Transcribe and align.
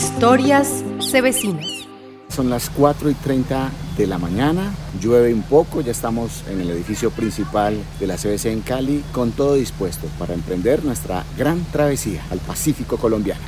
Historias 0.00 0.82
Cebecinas. 1.10 1.66
Son 2.30 2.48
las 2.48 2.70
4 2.70 3.10
y 3.10 3.14
30 3.14 3.70
de 3.98 4.06
la 4.06 4.16
mañana, 4.16 4.72
llueve 4.98 5.34
un 5.34 5.42
poco, 5.42 5.82
ya 5.82 5.90
estamos 5.90 6.42
en 6.48 6.58
el 6.58 6.70
edificio 6.70 7.10
principal 7.10 7.76
de 7.98 8.06
la 8.06 8.16
CBC 8.16 8.46
en 8.46 8.62
Cali 8.62 9.04
con 9.12 9.32
todo 9.32 9.56
dispuesto 9.56 10.06
para 10.18 10.32
emprender 10.32 10.86
nuestra 10.86 11.26
gran 11.36 11.62
travesía 11.70 12.24
al 12.30 12.38
Pacífico 12.38 12.96
colombiano. 12.96 13.42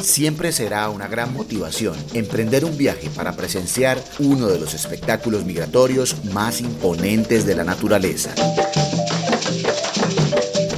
Siempre 0.00 0.52
será 0.52 0.88
una 0.88 1.06
gran 1.06 1.34
motivación 1.34 1.96
emprender 2.14 2.64
un 2.64 2.78
viaje 2.78 3.10
para 3.10 3.36
presenciar 3.36 4.02
uno 4.20 4.46
de 4.46 4.58
los 4.58 4.72
espectáculos 4.72 5.44
migratorios 5.44 6.24
más 6.32 6.62
imponentes 6.62 7.44
de 7.44 7.54
la 7.54 7.64
naturaleza. 7.64 8.34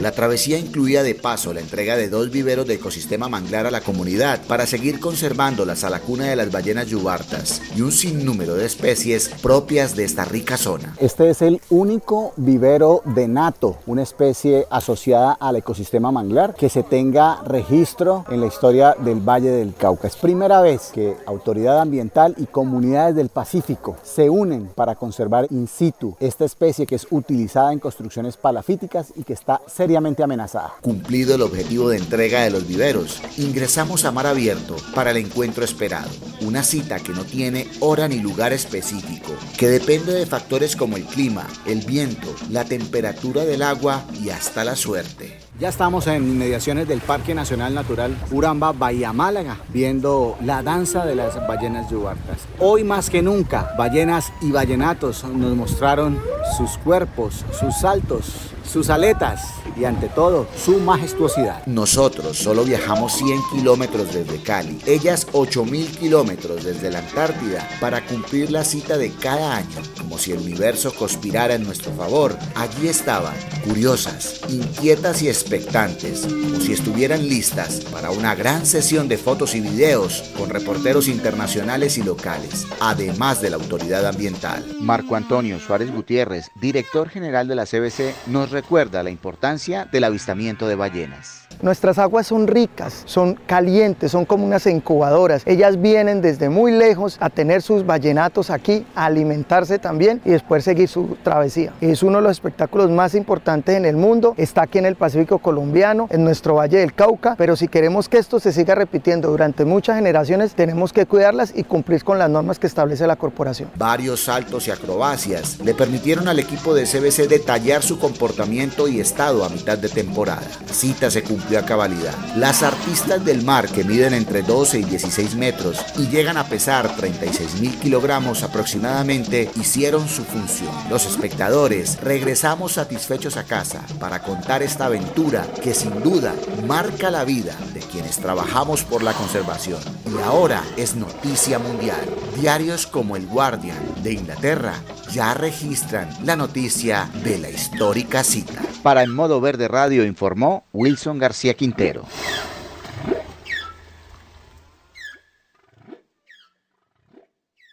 La 0.01 0.13
travesía 0.13 0.59
incluía 0.59 1.03
de 1.03 1.17
paso 1.17 1.53
la 1.53 1.59
entrega 1.59 1.97
de 1.97 2.09
dos 2.09 2.31
viveros 2.31 2.69
de 2.69 2.75
ecosistema 2.75 3.29
manglar 3.29 3.67
a 3.67 3.73
la 3.73 3.81
comunidad 3.81 4.41
para 4.47 4.65
seguir 4.65 5.01
conservándolas 5.01 5.83
a 5.83 5.91
la 5.91 5.99
cuna 5.99 6.27
de 6.27 6.37
las 6.37 6.53
ballenas 6.53 6.87
yubartas 6.87 7.61
y 7.75 7.81
un 7.81 7.91
sinnúmero 7.91 8.55
de 8.55 8.65
especies 8.65 9.29
propias 9.43 9.97
de 9.97 10.05
esta 10.05 10.25
rica 10.25 10.57
zona. 10.57 10.95
Este 11.01 11.31
es 11.31 11.43
el 11.43 11.61
único 11.69 12.33
vivero 12.37 13.03
de 13.07 13.27
nato, 13.27 13.79
una 13.87 14.05
especie 14.05 14.67
asociada 14.71 15.33
al 15.33 15.57
ecosistema 15.57 16.13
manglar 16.13 16.55
que 16.55 16.69
se 16.69 16.85
tenga 16.85 17.43
registro 17.43 18.25
en 18.31 18.41
la 18.41 18.47
historia 18.47 18.95
del 19.01 19.19
Valle 19.19 19.51
del 19.51 19.75
Cauca. 19.75 20.07
Es 20.07 20.15
primera 20.17 20.61
vez 20.61 20.91
que 20.95 21.17
autoridad 21.27 21.81
ambiental 21.81 22.37
y 22.39 22.47
comunidades 22.47 23.17
del 23.17 23.31
Pacífico 23.31 23.97
se 24.05 24.31
unen 24.31 24.69
para 24.77 24.95
conservar 24.95 25.49
in 25.51 25.67
situ 25.67 26.15
esta 26.21 26.45
especie 26.45 26.87
que 26.87 26.95
es 26.95 27.09
utilizada 27.11 27.73
en 27.73 27.81
construcciones 27.81 28.37
palafíticas 28.37 29.13
y 29.17 29.25
que 29.25 29.33
está 29.33 29.61
seriamente 29.89 30.23
amenazada. 30.23 30.75
Cumplido 30.83 31.35
el 31.35 31.41
objetivo 31.41 31.89
de 31.89 31.97
entrega 31.97 32.43
de 32.43 32.51
los 32.51 32.67
viveros, 32.67 33.23
ingresamos 33.39 34.05
a 34.05 34.13
mar 34.13 34.27
abierto 34.27 34.77
para 34.95 35.13
el 35.13 35.17
encuentro 35.17 35.65
esperado. 35.65 36.11
Una 36.43 36.63
cita 36.63 37.01
que 37.01 37.15
no 37.15 37.25
tiene 37.25 37.67
hora 37.81 38.07
ni 38.07 38.19
lugar 38.19 38.53
específico, 38.53 39.33
que 39.57 39.69
depende 39.69 40.13
de 40.13 40.27
factores 40.27 40.77
como 40.77 40.99
el 40.99 41.05
clima, 41.05 41.47
el 41.65 41.81
viento, 41.87 42.29
la 42.51 42.67
temperatura 42.67 43.47
del 43.47 43.63
agua 43.63 44.05
y 44.23 44.29
hasta 44.29 44.63
la 44.63 44.77
suerte. 44.77 45.39
Ya 45.59 45.71
estamos 45.71 46.07
en 46.07 46.23
inmediaciones 46.23 46.87
del 46.87 47.01
Parque 47.01 47.35
Nacional 47.35 47.75
Natural 47.75 48.17
Uramba, 48.31 48.73
Bahía 48.73 49.13
Málaga, 49.13 49.57
viendo 49.71 50.37
la 50.45 50.63
danza 50.63 51.05
de 51.05 51.17
las 51.17 51.35
ballenas 51.49 51.91
yubartas. 51.91 52.47
Hoy 52.61 52.85
más 52.85 53.09
que 53.11 53.23
nunca, 53.23 53.75
ballenas 53.77 54.33
y 54.41 54.53
ballenatos 54.53 55.25
nos 55.25 55.57
mostraron 55.57 56.21
sus 56.57 56.77
cuerpos, 56.79 57.45
sus 57.59 57.75
saltos, 57.81 58.53
sus 58.69 58.91
aletas 58.91 59.43
y 59.77 59.85
ante 59.85 60.09
todo 60.09 60.47
su 60.57 60.79
majestuosidad. 60.79 61.65
Nosotros 61.67 62.37
solo 62.37 62.65
viajamos 62.65 63.15
100 63.15 63.39
kilómetros 63.53 64.13
desde 64.13 64.43
Cali, 64.43 64.79
ellas 64.87 65.27
8000 65.33 65.99
kilómetros 65.99 66.65
desde 66.65 66.91
la 66.91 66.99
Antártida 66.99 67.67
para 67.81 68.05
cumplir 68.05 68.51
la 68.51 68.65
cita 68.65 68.97
de 68.99 69.11
cada 69.11 69.57
año, 69.57 69.83
como 69.99 70.19
si 70.19 70.33
el 70.33 70.39
universo 70.39 70.93
conspirara 70.95 71.55
en 71.55 71.65
nuestro 71.65 71.93
favor. 71.93 72.37
Allí 72.55 72.89
estaban, 72.89 73.35
curiosas, 73.65 74.41
inquietas 74.49 75.23
y 75.23 75.29
expectantes, 75.29 76.27
como 76.27 76.61
si 76.61 76.73
estuvieran 76.73 77.29
listas 77.29 77.81
para 77.93 78.11
una 78.11 78.35
gran 78.35 78.67
sesión 78.67 79.09
de 79.09 79.17
fotos 79.17 79.55
y 79.55 79.61
videos 79.61 80.23
con 80.37 80.51
reporteros 80.51 81.09
internacionales 81.09 81.99
y 81.99 82.03
locales, 82.03 82.67
además 82.81 83.41
de 83.41 83.51
la 83.51 83.57
autoridad 83.57 84.07
ambiental. 84.07 84.65
Marco 84.81 85.17
Antonio 85.17 85.59
Suárez 85.61 85.93
Gutiérrez, 85.93 86.51
director 86.55 87.09
general 87.09 87.49
de 87.49 87.55
la 87.55 87.67
CBC, 87.67 88.15
nos 88.27 88.51
recuerda 88.61 89.05
la 89.05 89.11
importancia 89.11 89.85
del 89.85 90.03
avistamiento 90.03 90.67
de 90.67 90.75
ballenas. 90.75 91.48
Nuestras 91.61 91.99
aguas 91.99 92.29
son 92.29 92.47
ricas, 92.47 93.03
son 93.05 93.35
calientes, 93.47 94.13
son 94.13 94.25
como 94.25 94.47
unas 94.47 94.65
incubadoras. 94.67 95.43
Ellas 95.45 95.81
vienen 95.81 96.23
desde 96.23 96.49
muy 96.49 96.71
lejos 96.71 97.17
a 97.21 97.31
tener 97.31 97.63
sus 97.63 97.85
ballenatos 97.85 98.51
aquí, 98.51 98.87
a 98.95 99.07
alimentarse 99.07 99.81
también 99.81 100.21
y 100.25 100.31
después 100.31 100.63
seguir 100.63 100.89
su 100.89 101.17
travesía. 101.25 101.73
Es 101.81 102.05
uno 102.05 102.19
de 102.19 102.23
los 102.23 102.33
espectáculos 102.33 102.91
más 102.91 103.17
importantes 103.17 103.77
en 103.77 103.87
el 103.87 103.97
mundo. 103.97 104.35
Está 104.37 104.63
aquí 104.63 104.79
en 104.79 104.87
el 104.87 104.95
Pacífico 104.95 105.39
colombiano, 105.39 106.07
en 106.11 106.23
nuestro 106.23 106.55
Valle 106.55 106.79
del 106.79 106.95
Cauca, 106.95 107.35
pero 107.37 107.57
si 107.57 107.67
queremos 107.67 108.09
que 108.09 108.19
esto 108.19 108.39
se 108.39 108.53
siga 108.53 108.77
repitiendo 108.77 109.29
durante 109.29 109.65
muchas 109.65 109.97
generaciones, 109.97 110.55
tenemos 110.55 110.93
que 110.93 111.07
cuidarlas 111.07 111.53
y 111.57 111.65
cumplir 111.65 112.05
con 112.05 112.19
las 112.19 112.31
normas 112.31 112.61
que 112.61 112.69
establece 112.69 113.07
la 113.07 113.17
corporación. 113.17 113.71
Varios 113.77 114.25
saltos 114.25 114.69
y 114.69 114.71
acrobacias 114.71 115.59
le 115.65 115.75
permitieron 115.75 116.29
al 116.29 116.39
equipo 116.39 116.75
de 116.75 116.85
CBC 116.85 117.29
detallar 117.29 117.83
su 117.83 117.99
comportamiento 117.99 118.87
y 118.87 119.01
estado 119.01 119.45
a 119.45 119.49
mitad 119.49 119.77
de 119.77 119.89
temporada. 119.89 120.43
La 120.67 120.73
cita 120.73 121.11
se 121.11 121.23
cumplió 121.49 121.65
cabalidad. 121.65 122.15
Las 122.37 122.63
artistas 122.63 123.25
del 123.25 123.43
mar, 123.43 123.69
que 123.69 123.85
miden 123.85 124.13
entre 124.13 124.43
12 124.43 124.81
y 124.81 124.85
16 124.85 125.35
metros 125.35 125.79
y 125.97 126.09
llegan 126.09 126.37
a 126.37 126.45
pesar 126.45 126.95
36 126.97 127.61
mil 127.61 127.79
kilogramos 127.79 128.43
aproximadamente, 128.43 129.51
hicieron 129.57 130.09
su 130.09 130.25
función. 130.25 130.71
Los 130.91 131.07
espectadores 131.07 131.99
regresamos 132.03 132.73
satisfechos 132.73 133.37
a 133.37 133.45
casa 133.45 133.83
para 133.99 134.21
contar 134.21 134.63
esta 134.63 134.87
aventura 134.87 135.47
que 135.63 135.75
sin 135.75 136.03
duda 136.03 136.35
marca 136.67 137.11
la 137.11 137.25
vida 137.25 137.57
de 137.73 137.81
quienes 137.81 138.19
trabajamos 138.19 138.85
por 138.85 139.03
la 139.03 139.15
conservación. 139.15 139.81
Y 140.07 140.23
ahora 140.23 140.63
es 140.77 140.97
noticia 140.97 141.59
mundial. 141.59 142.01
Diarios 142.39 142.87
como 142.87 143.17
El 143.17 143.27
Guardian 143.27 144.03
de 144.03 144.13
Inglaterra 144.13 144.75
ya 145.11 145.35
registran 145.35 146.09
la 146.25 146.37
noticia 146.37 147.11
de 147.25 147.39
la 147.39 147.51
histórica 147.51 148.23
cita. 148.25 148.63
Para 148.83 149.03
En 149.03 149.15
Modo 149.15 149.41
Verde 149.41 149.69
Radio 149.69 150.05
informó 150.05 150.65
Wilson 150.73 151.19
García 151.19 151.55
Quintero. 151.55 152.05